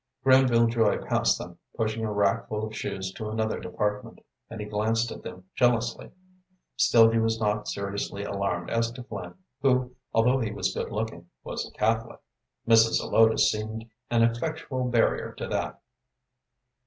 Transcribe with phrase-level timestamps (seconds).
[0.23, 4.17] Granville Joy passed them, pushing a rack full of shoes to another department,
[4.49, 6.09] and he glanced at them jealously.
[6.75, 11.29] Still he was not seriously alarmed as to Flynn, who, although he was good looking,
[11.43, 12.19] was a Catholic.
[12.67, 12.93] Mrs.
[12.97, 15.79] Zelotes seemed an effectual barrier to that.